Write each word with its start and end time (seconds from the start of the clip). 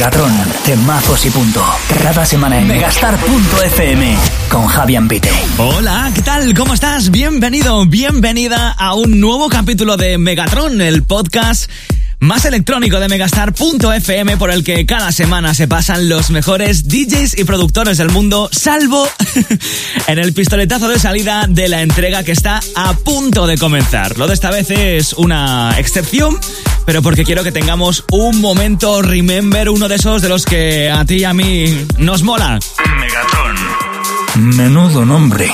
Megatron, 0.00 0.32
temazos 0.64 1.26
y 1.26 1.30
punto. 1.30 1.62
Cada 2.02 2.24
semana 2.24 2.58
en 2.58 2.66
megastar.fm 2.66 4.16
con 4.48 4.66
Javier 4.66 5.06
Pite. 5.06 5.30
Hola, 5.58 6.10
¿qué 6.14 6.22
tal? 6.22 6.54
¿Cómo 6.54 6.72
estás? 6.72 7.10
Bienvenido, 7.10 7.84
bienvenida 7.84 8.70
a 8.70 8.94
un 8.94 9.20
nuevo 9.20 9.50
capítulo 9.50 9.98
de 9.98 10.16
Megatron, 10.16 10.80
el 10.80 11.02
podcast 11.02 11.70
más 12.20 12.44
electrónico 12.44 13.00
de 13.00 13.08
Megastar.fm 13.08 14.36
por 14.36 14.50
el 14.50 14.62
que 14.62 14.86
cada 14.86 15.10
semana 15.10 15.54
se 15.54 15.66
pasan 15.66 16.08
los 16.08 16.30
mejores 16.30 16.86
DJs 16.86 17.38
y 17.38 17.44
productores 17.44 17.98
del 17.98 18.10
mundo, 18.10 18.48
salvo 18.52 19.08
en 20.06 20.18
el 20.18 20.32
pistoletazo 20.32 20.88
de 20.88 20.98
salida 20.98 21.46
de 21.48 21.68
la 21.68 21.82
entrega 21.82 22.22
que 22.22 22.32
está 22.32 22.60
a 22.76 22.92
punto 22.94 23.46
de 23.46 23.58
comenzar. 23.58 24.18
Lo 24.18 24.26
de 24.26 24.34
esta 24.34 24.50
vez 24.50 24.70
es 24.70 25.14
una 25.14 25.74
excepción, 25.78 26.38
pero 26.84 27.02
porque 27.02 27.24
quiero 27.24 27.42
que 27.42 27.52
tengamos 27.52 28.04
un 28.12 28.40
momento 28.40 29.02
remember, 29.02 29.70
uno 29.70 29.88
de 29.88 29.96
esos 29.96 30.22
de 30.22 30.28
los 30.28 30.44
que 30.44 30.90
a 30.90 31.04
ti 31.04 31.16
y 31.16 31.24
a 31.24 31.32
mí 31.32 31.86
nos 31.98 32.22
mola. 32.22 32.58
Megatron. 33.00 34.56
Menudo 34.56 35.04
nombre. 35.04 35.50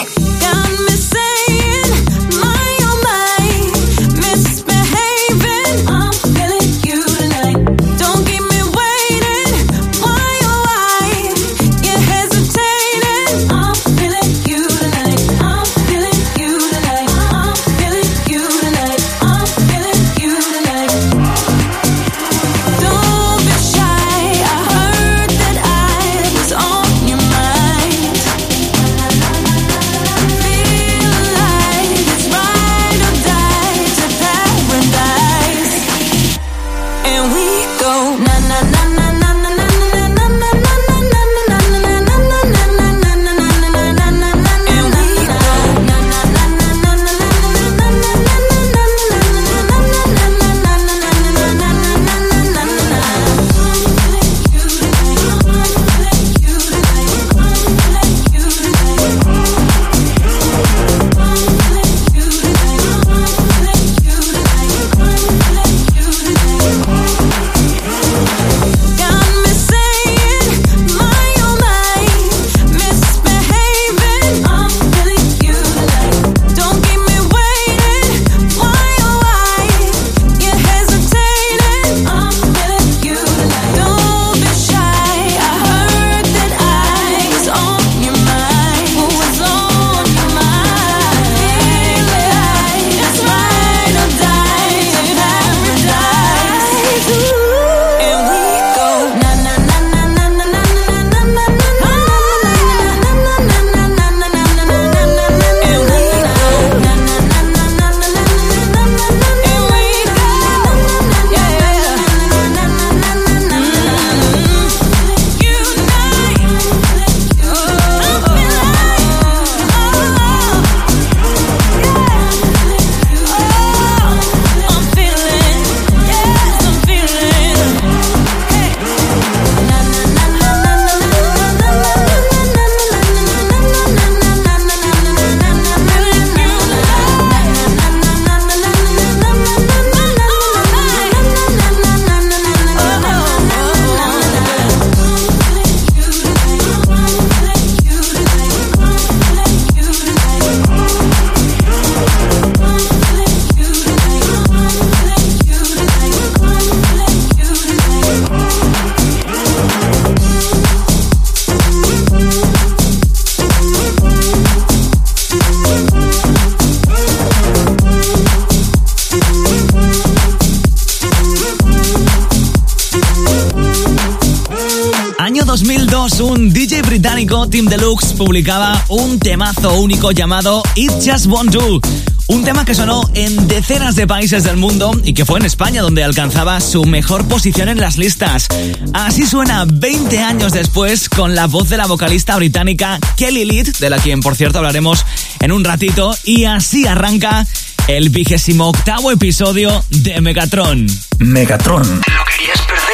Team 177.26 177.66
Deluxe 177.66 178.12
publicaba 178.12 178.84
un 178.88 179.18
temazo 179.18 179.80
único 179.80 180.12
llamado 180.12 180.62
It 180.76 180.92
Just 181.04 181.26
Won't 181.26 181.52
Do. 181.52 181.80
Un 182.28 182.44
tema 182.44 182.64
que 182.64 182.72
sonó 182.72 183.10
en 183.14 183.48
decenas 183.48 183.96
de 183.96 184.06
países 184.06 184.44
del 184.44 184.56
mundo 184.56 184.92
y 185.02 185.12
que 185.12 185.24
fue 185.24 185.40
en 185.40 185.44
España 185.44 185.82
donde 185.82 186.04
alcanzaba 186.04 186.60
su 186.60 186.84
mejor 186.84 187.26
posición 187.26 187.68
en 187.68 187.80
las 187.80 187.96
listas. 187.98 188.46
Así 188.92 189.26
suena 189.26 189.64
20 189.68 190.20
años 190.20 190.52
después 190.52 191.08
con 191.08 191.34
la 191.34 191.46
voz 191.46 191.68
de 191.68 191.76
la 191.76 191.86
vocalista 191.86 192.36
británica 192.36 193.00
Kelly 193.16 193.44
Lead, 193.44 193.76
de 193.78 193.90
la 193.90 193.98
quien 193.98 194.20
por 194.20 194.36
cierto 194.36 194.58
hablaremos 194.58 195.04
en 195.40 195.50
un 195.50 195.64
ratito, 195.64 196.16
y 196.22 196.44
así 196.44 196.86
arranca 196.86 197.44
el 197.88 198.10
vigésimo 198.10 198.68
octavo 198.68 199.10
episodio 199.10 199.84
de 199.90 200.20
Megatron. 200.20 200.86
Megatron. 201.18 201.82
¿Lo 201.82 202.24
querías 202.24 202.60
perder? 202.62 202.85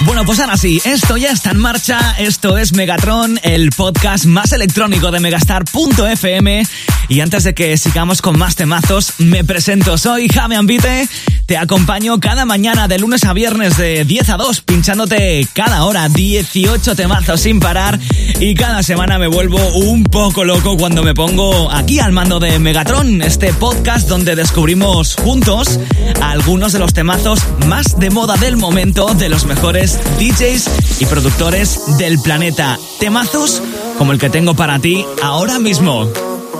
Bueno, 0.00 0.24
pues 0.24 0.40
ahora 0.40 0.56
sí, 0.56 0.82
esto 0.84 1.16
ya 1.16 1.30
está 1.30 1.52
en 1.52 1.58
marcha. 1.58 2.16
Esto 2.18 2.58
es 2.58 2.72
Megatron, 2.72 3.38
el 3.42 3.70
podcast 3.70 4.26
más 4.26 4.52
electrónico 4.52 5.10
de 5.10 5.20
Megastar.fm. 5.20 6.66
Y 7.08 7.20
antes 7.20 7.44
de 7.44 7.54
que 7.54 7.76
sigamos 7.78 8.20
con 8.20 8.38
más 8.38 8.56
temazos, 8.56 9.14
me 9.18 9.44
presento. 9.44 9.96
Soy 9.96 10.28
Javi 10.28 10.56
Ambite. 10.56 11.08
Te 11.46 11.58
acompaño 11.58 12.18
cada 12.20 12.46
mañana 12.46 12.88
de 12.88 12.98
lunes 12.98 13.24
a 13.24 13.34
viernes 13.34 13.76
de 13.76 14.06
10 14.06 14.30
a 14.30 14.36
2, 14.38 14.62
pinchándote 14.62 15.46
cada 15.52 15.84
hora 15.84 16.08
18 16.08 16.96
temazos 16.96 17.42
sin 17.42 17.60
parar. 17.60 17.98
Y 18.40 18.54
cada 18.54 18.82
semana 18.82 19.18
me 19.18 19.26
vuelvo 19.26 19.58
un 19.74 20.04
poco 20.04 20.44
loco 20.44 20.78
cuando 20.78 21.02
me 21.02 21.14
pongo 21.14 21.70
aquí 21.70 22.00
al 22.00 22.12
mando 22.12 22.40
de 22.40 22.58
Megatron, 22.58 23.20
este 23.20 23.52
podcast 23.52 24.08
donde 24.08 24.36
descubrimos 24.36 25.16
juntos 25.16 25.78
algunos 26.22 26.72
de 26.72 26.78
los 26.78 26.94
temazos 26.94 27.40
más 27.66 27.98
de 27.98 28.08
moda 28.08 28.36
del 28.36 28.56
momento 28.56 29.12
de 29.12 29.28
los 29.28 29.44
mejores 29.44 29.98
DJs 30.18 31.00
y 31.00 31.06
productores 31.06 31.98
del 31.98 32.18
planeta. 32.20 32.78
Temazos 33.00 33.62
como 33.98 34.12
el 34.12 34.18
que 34.18 34.30
tengo 34.30 34.54
para 34.54 34.78
ti 34.78 35.04
ahora 35.22 35.58
mismo. 35.58 36.10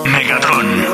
Megatron. 0.05 0.94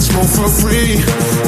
for 0.00 0.48
free. 0.48 0.96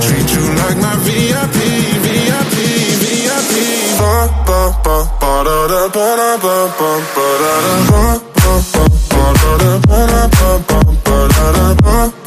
Treat 0.04 0.28
you 0.36 0.44
like 0.60 0.76
my 0.76 0.94
VIP, 1.04 1.56
VIP, 2.04 2.54
VIP. 3.00 3.52
Ba 3.98 4.28
ba 4.46 4.60
ba 4.84 4.96
ba 5.20 5.32
da 5.44 5.66
da 5.72 5.88
ba 5.88 6.06
da 6.20 6.30
ba 6.44 6.56
ba 6.78 6.90
ba 7.14 7.26
da 7.40 7.52
da 7.64 7.76
ba 7.90 8.02
ba 8.36 8.52
ba 8.72 8.84
ba 9.10 9.24
da 9.40 9.52
da 9.62 9.72
ba 9.88 10.00
da 10.12 10.22
ba 10.36 10.50
ba 10.68 10.78
ba 11.04 11.18
da 11.34 11.46
da 11.56 11.74
ba 11.82 12.23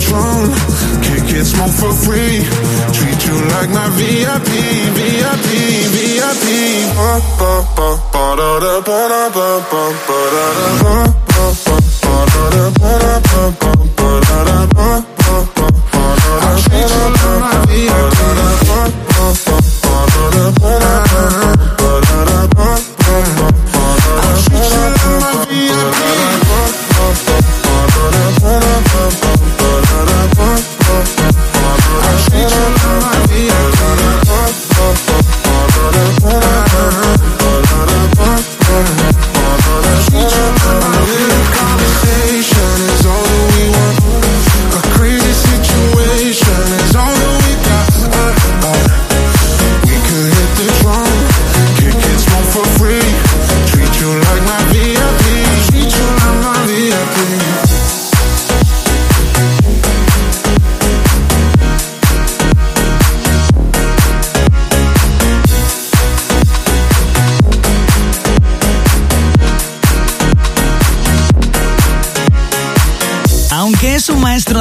kick 0.00 1.36
it, 1.36 1.44
smoke 1.44 1.70
for 1.70 1.92
free. 1.92 2.40
Treat 2.96 3.20
you 3.26 3.36
like 3.52 3.70
my 3.70 3.88
VIP, 3.96 4.48
VIP, 4.96 5.48
VIP. 5.92 6.44
Ba 6.96 7.20
ba 7.38 7.52
ba 7.76 7.88
ba 8.12 8.36
da 8.36 8.50
da 8.60 8.80
ba 8.80 9.00
da 9.12 9.22
ba 9.36 9.48
ba 9.70 9.82
ba 10.06 10.18
da 10.32 10.46
da 10.58 10.68
ba 10.80 11.12
ba 11.34 11.76
ba 12.02 12.16
da 12.32 12.44
da 12.54 12.64
ba 12.80 12.92
da 13.02 13.50
ba 13.60 13.61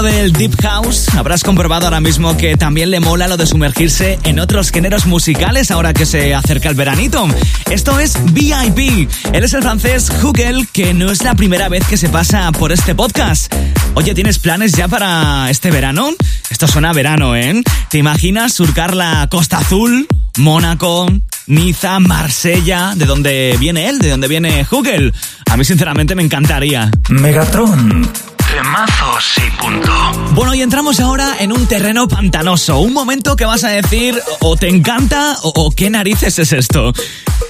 del 0.01 0.31
Deep 0.33 0.59
House, 0.61 1.09
habrás 1.15 1.43
comprobado 1.43 1.85
ahora 1.85 1.99
mismo 1.99 2.35
que 2.35 2.57
también 2.57 2.89
le 2.89 2.99
mola 2.99 3.27
lo 3.27 3.37
de 3.37 3.45
sumergirse 3.45 4.17
en 4.23 4.39
otros 4.39 4.71
géneros 4.71 5.05
musicales 5.05 5.69
ahora 5.69 5.93
que 5.93 6.05
se 6.05 6.33
acerca 6.33 6.69
el 6.69 6.75
veranito. 6.75 7.27
Esto 7.69 7.99
es 7.99 8.17
VIP. 8.33 9.09
Él 9.33 9.43
es 9.43 9.53
el 9.53 9.61
francés 9.61 10.11
Hugel, 10.23 10.67
que 10.69 10.93
no 10.93 11.11
es 11.11 11.23
la 11.23 11.35
primera 11.35 11.69
vez 11.69 11.85
que 11.85 11.97
se 11.97 12.09
pasa 12.09 12.51
por 12.51 12.71
este 12.71 12.95
podcast. 12.95 13.53
Oye, 13.93 14.15
¿tienes 14.15 14.39
planes 14.39 14.71
ya 14.71 14.87
para 14.87 15.49
este 15.49 15.69
verano? 15.69 16.09
Esto 16.49 16.67
suena 16.67 16.93
verano, 16.93 17.35
¿eh? 17.35 17.61
¿Te 17.89 17.97
imaginas 17.97 18.53
surcar 18.53 18.95
la 18.95 19.27
Costa 19.29 19.59
Azul, 19.59 20.07
Mónaco, 20.37 21.07
Niza, 21.47 21.99
Marsella, 21.99 22.93
de 22.95 23.05
donde 23.05 23.55
viene 23.59 23.87
él, 23.89 23.99
de 23.99 24.09
donde 24.09 24.27
viene 24.27 24.65
Hugel? 24.69 25.13
A 25.49 25.57
mí 25.57 25.65
sinceramente 25.65 26.15
me 26.15 26.23
encantaría. 26.23 26.89
Megatron. 27.09 28.30
Temazos 28.61 29.37
y 29.37 29.51
punto. 29.59 29.91
Bueno, 30.33 30.53
y 30.53 30.61
entramos 30.61 30.99
ahora 30.99 31.37
en 31.39 31.51
un 31.51 31.65
terreno 31.65 32.07
pantanoso, 32.07 32.79
un 32.79 32.93
momento 32.93 33.35
que 33.35 33.43
vas 33.43 33.63
a 33.63 33.69
decir 33.69 34.21
o 34.39 34.55
te 34.55 34.69
encanta 34.69 35.35
o, 35.41 35.49
o 35.49 35.71
qué 35.71 35.89
narices 35.89 36.37
es 36.37 36.53
esto. 36.53 36.93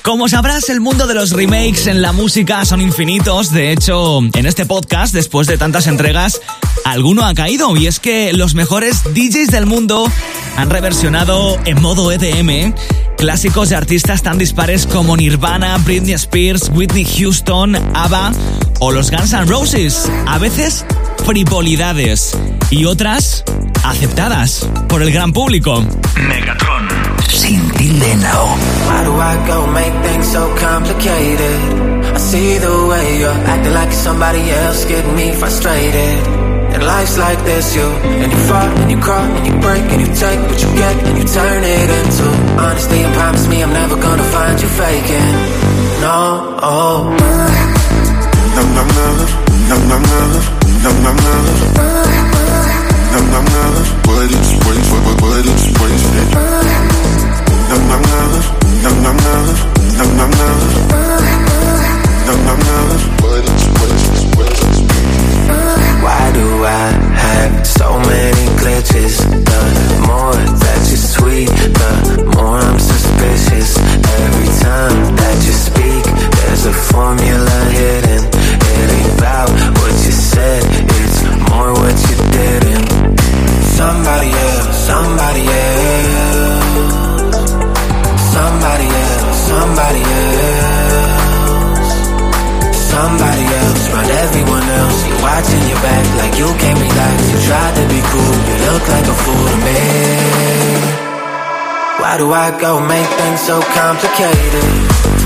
Como 0.03 0.27
sabrás, 0.27 0.69
el 0.69 0.81
mundo 0.81 1.05
de 1.05 1.13
los 1.13 1.31
remakes 1.31 1.85
en 1.85 2.01
la 2.01 2.11
música 2.11 2.65
son 2.65 2.81
infinitos. 2.81 3.51
De 3.51 3.71
hecho, 3.71 4.19
en 4.33 4.45
este 4.45 4.65
podcast, 4.65 5.13
después 5.13 5.45
de 5.47 5.57
tantas 5.57 5.85
entregas, 5.85 6.41
alguno 6.85 7.23
ha 7.23 7.33
caído. 7.35 7.77
Y 7.77 7.85
es 7.85 7.99
que 7.99 8.33
los 8.33 8.55
mejores 8.55 9.03
DJs 9.13 9.49
del 9.49 9.67
mundo 9.67 10.11
han 10.57 10.69
reversionado 10.71 11.59
en 11.65 11.81
modo 11.81 12.11
EDM 12.11 12.73
clásicos 13.17 13.69
de 13.69 13.75
artistas 13.75 14.23
tan 14.23 14.39
dispares 14.39 14.87
como 14.87 15.15
Nirvana, 15.15 15.77
Britney 15.77 16.13
Spears, 16.13 16.71
Whitney 16.73 17.05
Houston, 17.05 17.75
ABBA 17.93 18.31
o 18.79 18.91
los 18.91 19.11
Guns 19.11 19.33
N' 19.33 19.45
Roses. 19.45 20.09
A 20.25 20.39
veces 20.39 20.83
frivolidades 21.27 22.35
y 22.71 22.85
otras 22.85 23.43
aceptadas 23.83 24.67
por 24.89 25.03
el 25.03 25.11
gran 25.11 25.31
público. 25.31 25.85
Megatron. 26.27 26.70
Sin 27.81 27.97
tilde 27.97 28.21
now. 28.21 28.45
Why 28.87 29.03
do 29.03 29.13
I 29.31 29.33
go 29.47 29.57
make 29.73 29.95
things 30.05 30.27
so 30.31 30.43
complicated? 30.55 31.57
I 32.13 32.17
see 32.17 32.57
the 32.57 32.75
way 32.89 33.19
you're 33.19 33.41
acting 33.53 33.73
like 33.73 33.91
somebody 33.91 34.43
else, 34.51 34.85
getting 34.85 35.15
me 35.15 35.33
frustrated. 35.33 36.17
And 36.73 36.83
life's 36.85 37.17
like 37.17 37.39
this, 37.43 37.75
you 37.75 37.87
and 38.21 38.31
you 38.31 38.37
fall 38.49 38.69
and 38.81 38.91
you 38.91 38.99
crawl 38.99 39.25
and 39.37 39.45
you 39.47 39.55
break 39.59 39.83
and 39.93 40.01
you 40.05 40.09
take 40.13 40.39
what 40.49 40.61
you 40.61 40.71
get 40.83 40.95
and 41.07 41.17
you 41.17 41.25
turn 41.25 41.63
it 41.63 41.89
into 41.99 42.27
honesty 42.61 42.99
and 43.01 43.13
promise 43.15 43.47
me 43.47 43.63
I'm 43.63 43.73
never 43.73 43.95
gonna 43.95 44.27
find 44.35 44.61
you 44.61 44.69
faking. 44.81 45.31
No, 46.05 46.17
oh. 46.61 46.97
Num 48.55 48.67
num 48.77 48.89
num, 48.97 49.17
num 49.69 49.81
num 49.89 50.03
num, 50.11 50.31
num 50.83 50.97
num 51.05 51.17
num, 51.25 51.45
num 53.13 53.25
num 53.33 53.45
num. 53.53 53.73
What 54.05 54.29
is 54.37 54.49
what 54.65 54.75
is 54.77 54.87
what 54.93 55.03
what 55.07 55.17
what 55.21 55.91
is 55.91 57.10
Why 66.03 66.31
do 66.33 66.65
I 66.65 66.91
have 67.25 67.67
so 67.67 67.99
many 67.99 68.45
glitches? 68.59 69.15
The 69.49 69.61
more 70.07 70.33
that 70.33 70.81
you 70.89 70.97
tweet, 71.15 71.49
the 71.79 72.20
I 102.31 102.55
go 102.59 102.79
make 102.79 103.07
things 103.19 103.41
so 103.43 103.59
complicated? 103.59 104.71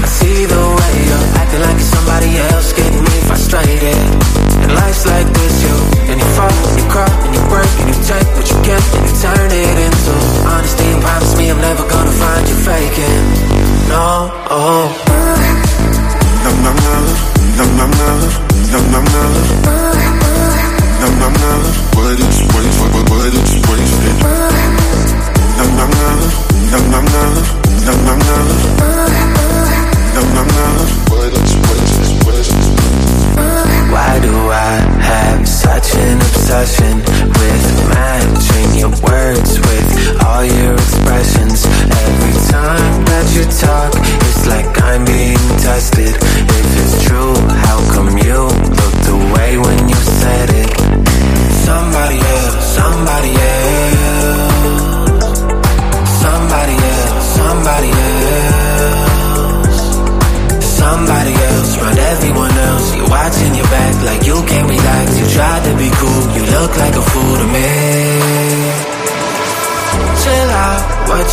I 0.01 0.07
see 0.09 0.45
the 0.45 0.57
way 0.57 0.93
you're 1.05 1.27
acting 1.38 1.62
like 1.62 1.77
you're 1.77 1.93
somebody 1.97 2.31
else, 2.50 2.74
getting 2.74 3.03
me 3.03 3.17
frustrated. 3.29 4.09
And 4.65 4.71
life's 4.74 5.05
like 5.05 5.29
this, 5.29 5.53
you 5.62 5.75
and 6.09 6.17
you 6.17 6.29
fall, 6.33 6.50
and 6.50 6.77
you 6.81 6.85
cry, 6.89 7.09
and 7.25 7.31
you 7.35 7.43
break, 7.45 7.74
and 7.81 7.88
you 7.93 7.97
take 8.09 8.27
what 8.33 8.47
you 8.50 8.57
get, 8.65 8.81
and 8.97 9.03
you 9.05 9.13
turn 9.21 9.50
it 9.53 9.77
into 9.85 10.13
honesty. 10.50 10.88
And 10.89 11.01
promise 11.01 11.33
me 11.38 11.45
I'm 11.51 11.62
never 11.62 11.85
gonna 11.85 12.15
find 12.21 12.43
you 12.50 12.57
faking. 12.65 13.24
No, 13.89 14.33
oh. 14.50 14.75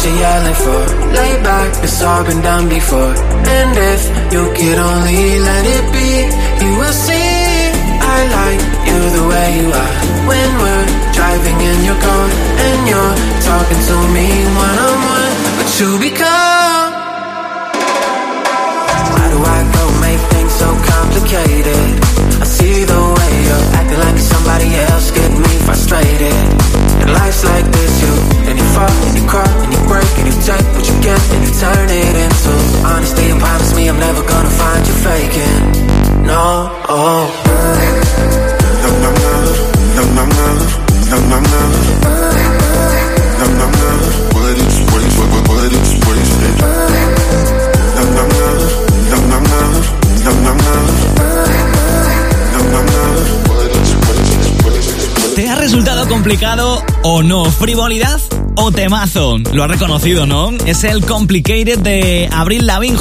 You 0.04 0.12
yelling 0.18 0.58
for? 0.64 0.82
Lay 1.14 1.32
back, 1.42 1.70
it's 1.84 2.02
all 2.02 2.24
been 2.24 2.42
done 2.42 2.68
before. 2.68 3.14
And 3.58 3.70
if 3.92 4.02
you 4.34 4.42
could 4.56 4.78
only 4.78 5.38
let 5.38 5.64
it 5.76 5.84
be, 5.94 6.10
you 6.64 6.72
will 6.80 6.96
see. 7.06 7.42
I 8.02 8.18
like 8.38 8.62
you 8.88 8.98
the 9.16 9.24
way 9.30 9.48
you 9.60 9.68
are. 9.70 9.94
When 10.26 10.48
we're 10.62 10.86
driving 11.14 11.58
in 11.70 11.78
your 11.88 11.98
car 12.06 12.26
and 12.66 12.78
you're 12.90 13.16
talking 13.46 13.80
to 13.90 13.96
me 14.16 14.26
one 14.66 14.78
on 14.88 14.96
one, 15.16 15.34
but 15.58 15.68
you 15.78 15.88
become. 16.08 16.88
Why 19.12 19.24
do 19.34 19.38
I 19.38 19.60
go 19.76 19.84
make 20.06 20.22
things 20.34 20.52
so 20.62 20.68
complicated? 20.92 21.86
I 22.42 22.46
see 22.46 22.76
the 22.84 23.02
way 23.16 23.32
you're 23.46 23.66
acting 23.78 24.00
like 24.02 24.18
somebody 24.18 24.70
else, 24.90 25.10
get 25.14 25.30
me 25.30 25.52
frustrated. 25.66 26.42
And 27.02 27.10
life's 27.18 27.44
like 27.44 27.66
this, 27.70 27.91
what 30.74 30.86
you 30.88 31.02
turn 31.62 31.88
it 31.90 32.14
into 32.24 32.52
honesty 32.86 33.30
and 33.30 33.40
promise 33.40 33.74
me 33.76 33.88
I'm 33.88 33.98
never 33.98 34.22
gonna 34.22 34.50
find 34.50 34.86
you 34.86 34.94
faking. 34.94 36.26
No, 36.26 36.70
oh. 36.88 37.38
¿Te 55.34 55.48
ha 55.48 55.56
resultado 55.56 56.06
complicado 56.08 56.84
o 57.02 57.22
no? 57.22 57.44
¿Frivolidad 57.46 58.20
o 58.56 58.70
temazo? 58.70 59.38
Lo 59.52 59.64
has 59.64 59.70
reconocido, 59.70 60.26
¿no? 60.26 60.50
Es 60.66 60.84
el 60.84 61.04
Complicated 61.04 61.78
de 61.78 62.28
Abril 62.32 62.66
Lavigne. 62.66 62.98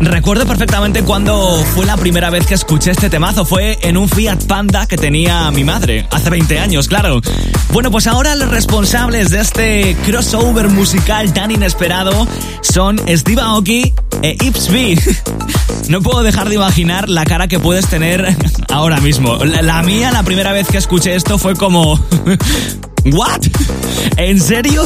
Recuerdo 0.00 0.46
perfectamente 0.46 1.02
cuando 1.02 1.62
fue 1.74 1.86
la 1.86 1.96
primera 1.96 2.30
vez 2.30 2.46
que 2.46 2.54
escuché 2.54 2.90
este 2.90 3.10
temazo. 3.10 3.44
Fue 3.44 3.78
en 3.82 3.96
un 3.96 4.08
Fiat 4.08 4.44
Panda 4.44 4.86
que 4.86 4.96
tenía 4.96 5.50
mi 5.50 5.64
madre. 5.64 6.06
Hace 6.10 6.30
20 6.30 6.58
años, 6.58 6.88
claro. 6.88 7.20
Bueno, 7.72 7.90
pues 7.90 8.06
ahora 8.06 8.34
los 8.36 8.50
responsables 8.50 9.30
de 9.30 9.40
este 9.40 9.96
crossover 10.06 10.68
musical 10.68 11.32
tan 11.32 11.50
inesperado 11.50 12.26
son 12.62 13.00
Steve 13.08 13.42
Aoki 13.42 13.92
e 14.22 14.36
Ips. 14.40 14.70
No 15.88 16.00
puedo 16.02 16.22
dejar 16.22 16.48
de 16.48 16.54
imaginar 16.54 17.08
la 17.08 17.24
cara 17.24 17.48
que 17.48 17.58
puedes 17.58 17.88
tener 17.88 18.36
ahora 18.68 19.00
mismo. 19.00 19.38
La 19.44 19.82
mía, 19.82 20.12
la 20.12 20.22
primera 20.22 20.52
vez 20.52 20.68
que 20.68 20.78
escuché 20.78 21.16
esto 21.16 21.36
fue 21.36 21.56
como... 21.56 21.98
¿What? 23.04 23.46
¿En 24.16 24.40
serio? 24.40 24.84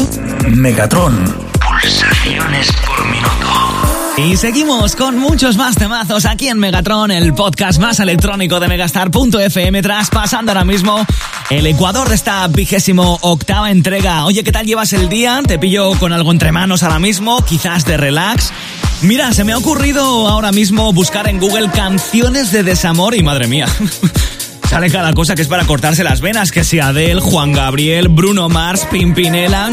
Megatron. 0.49 1.25
Pulsaciones 1.61 2.69
por 2.87 3.05
minuto. 3.07 3.95
Y 4.17 4.37
seguimos 4.37 4.95
con 4.95 5.19
muchos 5.19 5.57
más 5.57 5.75
temazos 5.75 6.25
aquí 6.25 6.49
en 6.49 6.59
Megatron, 6.59 7.11
el 7.11 7.35
podcast 7.35 7.81
más 7.81 7.99
electrónico 7.99 8.61
de 8.61 8.69
Megastar.fm, 8.69 9.83
traspasando 9.83 10.53
ahora 10.53 10.65
mismo 10.65 11.05
el 11.51 11.67
Ecuador 11.67 12.09
de 12.09 12.15
esta 12.15 12.47
vigésimo 12.47 13.19
octava 13.23 13.73
entrega. 13.73 14.25
Oye, 14.25 14.45
¿qué 14.45 14.53
tal 14.53 14.67
llevas 14.67 14.93
el 14.93 15.09
día? 15.09 15.43
Te 15.45 15.59
pillo 15.59 15.91
con 15.99 16.13
algo 16.13 16.31
entre 16.31 16.53
manos 16.53 16.85
ahora 16.85 17.01
mismo, 17.01 17.45
quizás 17.45 17.85
de 17.85 17.97
relax. 17.97 18.53
Mira, 19.03 19.33
se 19.33 19.43
me 19.43 19.53
ha 19.53 19.59
ocurrido 19.59 20.29
ahora 20.29 20.53
mismo 20.53 20.93
buscar 20.93 21.29
en 21.29 21.41
Google 21.41 21.69
canciones 21.71 22.53
de 22.53 22.63
desamor 22.63 23.17
y 23.17 23.23
madre 23.25 23.49
mía. 23.49 23.67
Sale 24.75 24.91
cada 24.91 25.13
cosa 25.13 25.37
que 25.37 25.43
es 25.43 25.47
para 25.47 25.65
cortarse 25.67 26.03
las 26.03 26.21
venas, 26.21 26.51
que 26.51 26.65
sea 26.65 26.89
Adele, 26.89 27.21
Juan 27.21 27.53
Gabriel, 27.53 28.09
Bruno 28.09 28.49
Mars, 28.49 28.85
Pimpinela. 28.91 29.71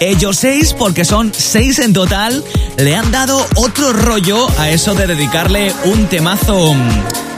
Ellos 0.00 0.36
seis, 0.36 0.74
porque 0.76 1.04
son 1.04 1.32
seis 1.32 1.78
en 1.78 1.92
total, 1.92 2.42
le 2.76 2.96
han 2.96 3.12
dado 3.12 3.46
otro 3.54 3.92
rollo 3.92 4.48
a 4.58 4.70
eso 4.70 4.96
de 4.96 5.06
dedicarle 5.06 5.72
un 5.84 6.06
temazo 6.06 6.74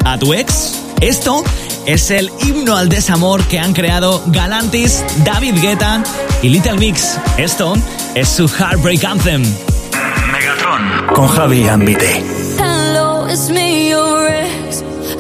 a 0.07 0.17
tu 0.17 0.33
ex. 0.33 0.81
Esto 1.03 1.45
es 1.85 2.11
el 2.11 2.33
himno 2.41 2.75
al 2.75 2.89
desamor 2.89 3.45
que 3.49 3.59
han 3.59 3.75
creado 3.75 4.23
Galantis, 4.29 5.05
David 5.27 5.61
Guetta 5.61 6.03
y 6.41 6.49
Little 6.49 6.79
Mix. 6.79 7.19
Esto 7.37 7.75
es 8.15 8.31
su 8.31 8.49
Heartbreak 8.49 9.05
Anthem. 9.05 9.43
Megatron. 10.33 11.07
Con 11.15 11.29
Javi 11.29 11.69
Ambite. 11.69 12.25
Hello, 12.59 13.29
it's 13.29 13.51
me. 13.51 13.85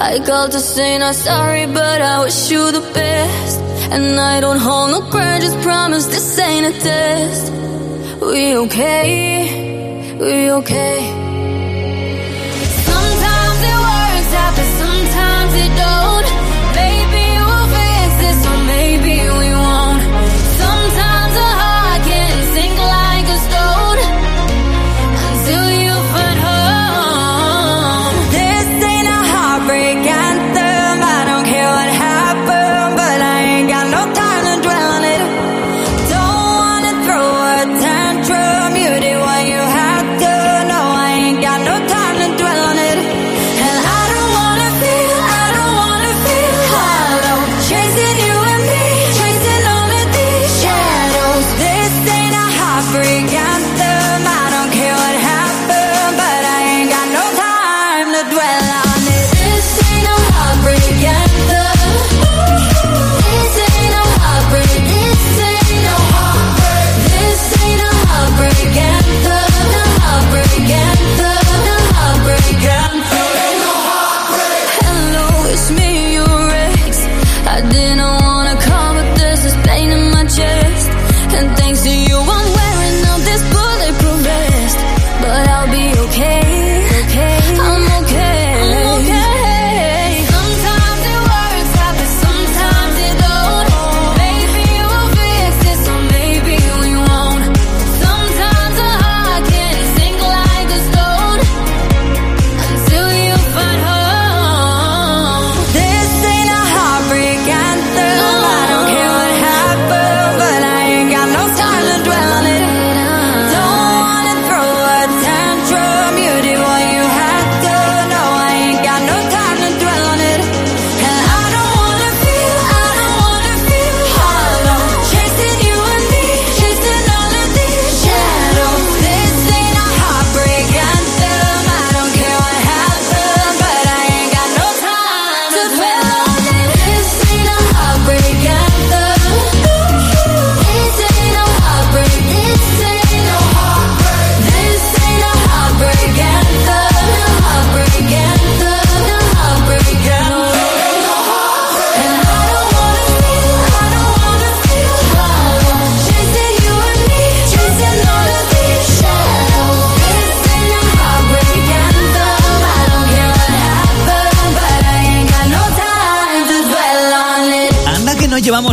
I 0.07 0.19
called 0.19 0.53
to 0.53 0.61
say 0.61 0.99
not 0.99 1.15
sorry, 1.15 1.65
but 1.65 2.03
I 2.03 2.23
wish 2.25 2.51
you 2.51 2.71
the 2.71 2.83
best. 2.93 3.59
And 3.91 4.21
I 4.21 4.39
don't 4.39 4.59
hold 4.59 4.91
no 4.91 5.01
grudges, 5.11 5.55
promise 5.65 6.05
this 6.07 6.39
ain't 6.39 6.67
a 6.67 6.79
test. 6.79 7.51
We 8.21 8.55
okay? 8.65 10.15
We 10.21 10.51
okay? 10.59 10.99
Sometimes 12.91 13.59
it 13.71 13.79
works 13.89 14.33
out, 14.43 14.53
but 14.59 14.71
sometimes 14.83 15.53
it 15.65 15.73
don't. 15.83 16.24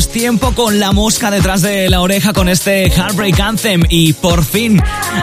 Tiempo 0.10 0.53
con 0.53 0.79
la 0.79 0.91
mosca 0.91 1.29
detrás 1.29 1.62
de 1.62 1.89
la 1.89 2.01
oreja 2.01 2.34
con 2.34 2.50
este 2.50 2.89
Heartbreak 2.89 3.39
Anthem 3.39 3.84
y 3.89 4.13
por 4.13 4.43
fin 4.43 4.81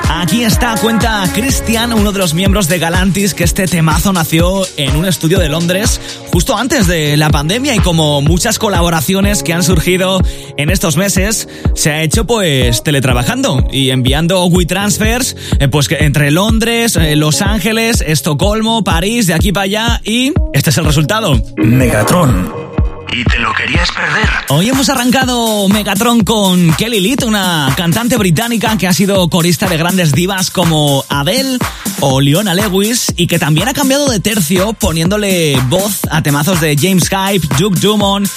aquí 0.09 0.45
está, 0.45 0.75
cuenta 0.77 1.25
Christian, 1.35 1.93
uno 1.93 2.13
de 2.13 2.19
los 2.19 2.35
miembros 2.35 2.69
de 2.69 2.79
Galantis, 2.79 3.35
que 3.35 3.45
este 3.45 3.67
temazo 3.67 4.13
nació 4.13 4.63
en 4.77 4.97
un 4.97 5.07
estudio 5.07 5.39
de 5.39 5.49
Londres 5.49 6.01
justo 6.33 6.57
antes 6.57 6.87
de 6.87 7.17
la 7.17 7.31
pandemia 7.31 7.75
y 7.75 7.79
como 7.79 8.21
muchas 8.21 8.59
colaboraciones 8.59 9.43
que 9.43 9.53
han 9.53 9.63
surgido 9.63 10.21
en 10.57 10.71
estos 10.71 10.97
meses, 10.97 11.49
se 11.75 11.91
ha 11.91 12.03
hecho 12.03 12.27
pues 12.27 12.83
teletrabajando 12.83 13.67
y 13.73 13.91
enviando 13.91 14.45
WeTransfers 14.47 15.37
eh, 15.59 15.69
pues 15.69 15.89
entre 15.91 16.31
Londres, 16.31 16.97
eh, 16.97 17.17
Los 17.17 17.43
Ángeles, 17.43 18.05
Estocolmo, 18.07 18.85
París, 18.85 19.27
de 19.27 19.35
aquí 19.35 19.53
para 19.53 19.65
allá 19.65 20.01
y 20.05 20.33
este 20.53 20.71
es 20.71 20.79
el 20.79 20.85
resultado. 20.85 21.41
Megatron 21.57 22.68
y 23.13 23.25
te 23.25 23.39
lo 23.39 23.53
querías 23.55 23.91
perder. 23.91 24.29
Hoy 24.49 24.69
hemos 24.69 24.89
arrancado 24.89 25.69
Megatron 25.69 26.21
con 26.25 26.73
Kelly 26.75 27.01
Litt, 27.01 27.23
una 27.25 27.73
cantante 27.77 28.17
británica 28.17 28.77
que 28.77 28.87
ha 28.87 28.93
sido 28.93 29.29
corista 29.29 29.69
de 29.69 29.77
grandes 29.77 30.13
divas 30.13 30.51
como 30.51 31.05
Adele 31.09 31.59
o 32.01 32.21
Leona 32.21 32.55
Lewis 32.55 33.13
y 33.17 33.27
que 33.27 33.39
también 33.39 33.69
ha 33.69 33.73
cambiado 33.73 34.09
de 34.09 34.21
tercio 34.21 34.73
poniéndole 34.73 35.59
voz 35.69 36.01
a 36.11 36.23
temazos 36.23 36.61
de 36.61 36.77
James 36.79 37.09
Hype, 37.09 37.47
Duke 37.59 37.79
Dumont, 37.81 38.29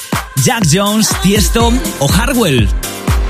Jack 0.44 0.64
Jones, 0.72 1.10
Tiesto 1.22 1.72
o 2.00 2.12
Harwell. 2.12 2.68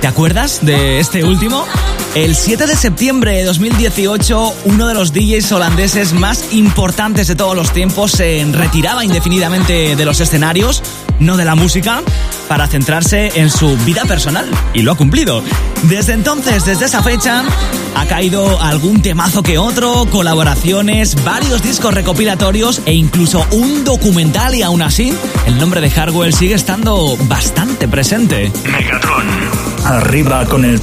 ¿Te 0.01 0.07
acuerdas 0.07 0.59
de 0.65 0.99
este 0.99 1.23
último? 1.23 1.65
El 2.13 2.35
7 2.35 2.67
de 2.67 2.75
septiembre 2.75 3.37
de 3.37 3.45
2018, 3.45 4.55
uno 4.65 4.87
de 4.89 4.93
los 4.93 5.13
DJs 5.13 5.49
holandeses 5.53 6.11
más 6.11 6.53
importantes 6.53 7.27
de 7.27 7.37
todos 7.37 7.55
los 7.55 7.71
tiempos 7.71 8.11
se 8.11 8.45
retiraba 8.51 9.05
indefinidamente 9.05 9.95
de 9.95 10.05
los 10.05 10.19
escenarios, 10.19 10.83
no 11.19 11.37
de 11.37 11.45
la 11.45 11.55
música, 11.55 12.01
para 12.49 12.67
centrarse 12.67 13.31
en 13.35 13.49
su 13.49 13.77
vida 13.85 14.03
personal. 14.03 14.45
Y 14.73 14.81
lo 14.81 14.91
ha 14.91 14.97
cumplido. 14.97 15.41
Desde 15.83 16.11
entonces, 16.11 16.65
desde 16.65 16.83
esa 16.83 17.01
fecha, 17.01 17.45
ha 17.95 18.05
caído 18.07 18.61
algún 18.61 19.01
temazo 19.01 19.41
que 19.41 19.57
otro, 19.57 20.05
colaboraciones, 20.11 21.23
varios 21.23 21.63
discos 21.63 21.93
recopilatorios 21.93 22.81
e 22.85 22.93
incluso 22.93 23.47
un 23.51 23.85
documental 23.85 24.53
y 24.53 24.63
aún 24.63 24.81
así, 24.81 25.13
el 25.47 25.57
nombre 25.57 25.79
de 25.79 25.89
Hardwell 25.89 26.33
sigue 26.33 26.55
estando 26.55 27.15
bastante 27.29 27.87
presente. 27.87 28.51
Megatron. 28.65 29.71
Arriba 29.85 30.45
con 30.45 30.65
el 30.65 30.81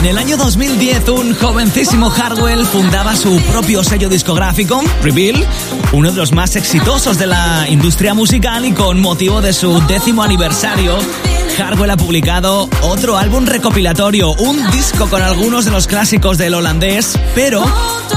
tiro 0.00 0.20
liro. 0.20 1.34
jovencísimo 1.40 2.10
Hardwell 2.10 2.64
fundaba 2.64 3.14
su 3.14 3.40
propio 3.50 3.84
sello 3.84 4.08
discográfico, 4.08 4.82
Reveal, 5.02 5.46
uno 5.92 6.10
de 6.10 6.16
los 6.16 6.32
más 6.32 6.56
exitosos 6.56 7.18
de 7.18 7.26
la 7.26 7.66
industria 7.68 8.14
musical 8.14 8.64
y 8.64 8.72
con 8.72 9.00
motivo 9.00 9.40
de 9.40 9.52
su 9.52 9.80
décimo 9.86 10.22
aniversario, 10.22 10.98
Hardwell 11.60 11.90
ha 11.90 11.96
publicado 11.96 12.70
otro 12.80 13.18
álbum 13.18 13.44
recopilatorio, 13.44 14.32
un 14.32 14.70
disco 14.70 15.08
con 15.08 15.20
algunos 15.20 15.66
de 15.66 15.70
los 15.70 15.86
clásicos 15.86 16.38
del 16.38 16.54
holandés, 16.54 17.18
pero 17.34 17.62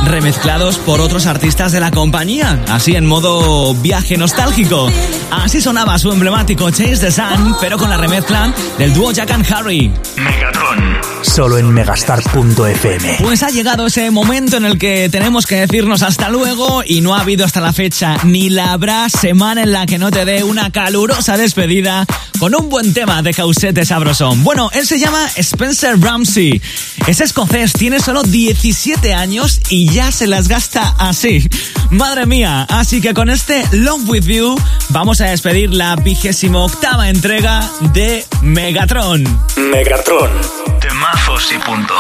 remezclados 0.06 0.78
por 0.78 1.02
otros 1.02 1.26
artistas 1.26 1.74
de 1.74 1.82
la 1.82 1.92
compañía, 1.92 2.64
así 2.70 2.96
en 2.96 3.06
modo 3.06 3.74
viaje 3.76 4.18
nostálgico. 4.18 4.90
Así 5.32 5.60
sonaba 5.62 6.00
su 6.00 6.12
emblemático 6.12 6.70
Chase 6.70 6.98
the 6.98 7.12
Sun, 7.12 7.58
pero 7.60 7.78
con 7.78 7.90
la 7.90 7.98
remezcla 7.98 8.54
del 8.78 8.94
dúo 8.94 9.12
Jack 9.12 9.32
and 9.32 9.46
Harry. 9.52 9.92
Megatron. 10.16 10.98
Solo 11.22 11.58
en 11.58 11.70
megastar.fm. 11.72 13.18
Pues 13.20 13.44
ha 13.44 13.50
llegado 13.50 13.88
ese 13.88 14.10
momento 14.12 14.58
en 14.58 14.66
el 14.66 14.78
que 14.78 15.10
tenemos 15.10 15.46
que 15.46 15.56
decirnos 15.56 16.02
hasta 16.04 16.30
luego 16.30 16.84
y 16.86 17.02
no 17.02 17.16
ha 17.16 17.22
habido 17.22 17.46
hasta 17.46 17.60
la 17.60 17.74
fecha 17.74 18.18
ni 18.24 18.50
la 18.50 18.72
habrá 18.72 19.10
semana 19.10 19.64
en 19.64 19.72
la 19.72 19.86
que 19.86 19.98
no 19.98 20.12
te 20.12 20.26
dé 20.26 20.44
una 20.44 20.70
calurosa 20.70 21.36
despedida 21.38 22.06
con 22.40 22.54
un 22.56 22.70
buen 22.70 22.94
tema 22.94 23.22
de 23.22 23.33
causete 23.34 23.86
sabrosón. 23.86 24.44
Bueno, 24.44 24.70
él 24.74 24.86
se 24.86 25.00
llama 25.00 25.28
Spencer 25.36 26.00
Ramsey. 26.00 26.62
Es 27.08 27.22
escocés, 27.22 27.74
tiene 27.74 28.00
solo 28.00 28.24
17 28.24 29.14
años 29.14 29.60
y 29.70 29.90
ya 29.90 30.12
se 30.12 30.28
las 30.28 30.48
gasta 30.48 30.96
así. 30.98 31.48
Madre 31.90 32.26
mía, 32.26 32.66
así 32.70 33.02
que 33.02 33.14
con 33.14 33.30
este 33.30 33.64
Love 33.72 34.08
With 34.08 34.26
You 34.26 34.56
vamos 34.90 35.22
a 35.22 35.26
despedir 35.26 35.74
la 35.74 35.96
vigésimo 35.96 36.66
octava 36.66 37.10
entrega 37.10 37.70
de 37.94 38.26
Megatron. 38.42 39.24
Megatron. 39.58 40.32
Temazos 40.80 41.52
y 41.52 41.58
punto. 41.60 41.94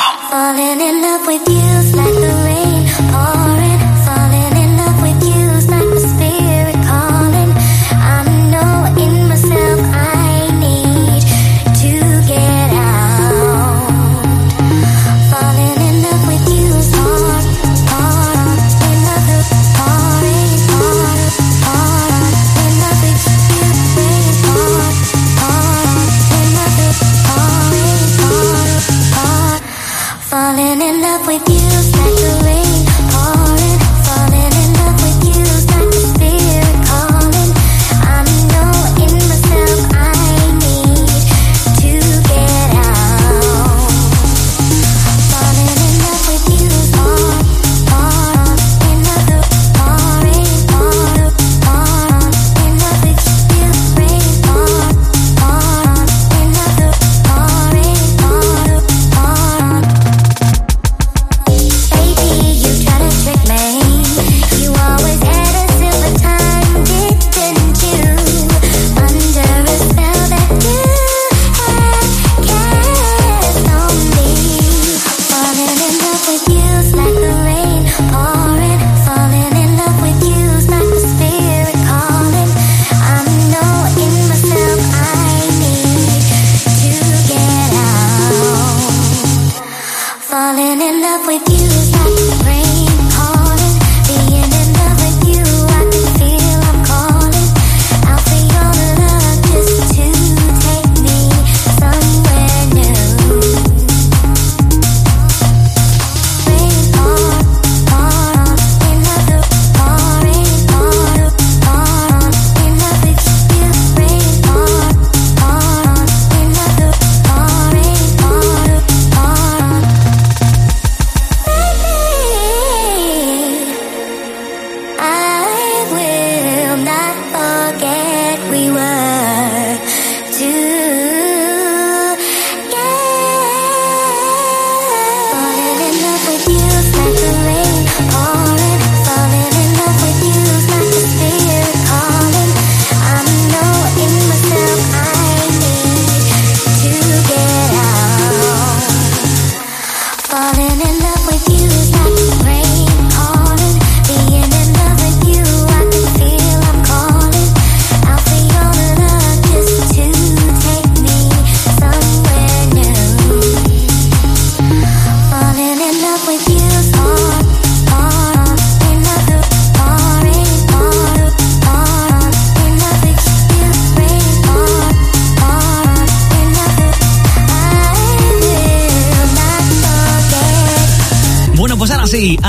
with 31.33 31.49
you. 31.49 31.72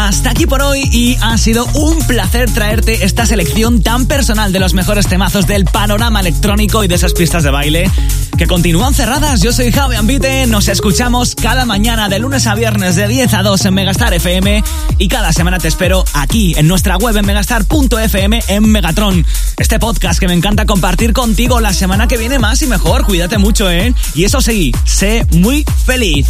Hasta 0.07 0.31
aquí 0.31 0.47
por 0.47 0.61
hoy 0.61 0.83
y 0.93 1.17
ha 1.23 1.39
sido 1.39 1.65
un 1.73 1.99
placer 2.07 2.51
traerte 2.51 3.07
esta 3.07 3.25
selección 3.25 3.83
tan 3.83 4.05
personal 4.05 4.53
de 4.53 4.61
los 4.61 4.75
mejores 4.75 5.07
temazos 5.07 5.47
del 5.47 5.65
panorama 5.65 6.21
electrónico 6.21 6.85
y 6.85 6.89
de 6.89 6.97
esas 6.97 7.15
pistas 7.15 7.43
de 7.43 7.51
baile 7.51 7.91
que 8.37 8.47
continúan 8.47 8.93
cerradas. 8.93 9.41
Yo 9.41 9.51
soy 9.53 9.73
Javi 9.73 9.97
Ambite, 9.97 10.47
nos 10.47 10.69
escuchamos 10.69 11.35
cada 11.35 11.65
mañana 11.65 12.11
de 12.11 12.19
lunes 12.19 12.47
a 12.47 12.55
viernes 12.55 12.97
de 12.97 13.09
10 13.09 13.33
a 13.33 13.43
2 13.43 13.65
en 13.65 13.75
Megastar 13.75 14.13
FM 14.13 14.63
y 14.99 15.09
cada 15.09 15.33
semana 15.33 15.59
te 15.59 15.69
espero 15.69 16.05
aquí 16.13 16.55
en 16.59 16.69
nuestra 16.69 16.99
web 16.99 17.17
en 17.17 17.25
megastar.fm 17.25 18.43
en 18.49 18.69
Megatron. 18.71 19.25
Este 19.57 19.79
podcast 19.79 20.21
que 20.21 20.29
me 20.29 20.35
encanta 20.35 20.67
compartir 20.67 21.15
contigo 21.15 21.61
la 21.61 21.73
semana 21.73 22.09
que 22.09 22.19
viene 22.19 22.39
más 22.39 22.61
y 22.61 22.67
mejor. 22.67 23.05
Cuídate 23.05 23.39
mucho, 23.39 23.71
¿eh? 23.71 23.95
Y 24.15 24.25
eso 24.25 24.43
sí, 24.43 24.75
sé 24.85 25.27
muy 25.31 25.65
feliz. 25.87 26.27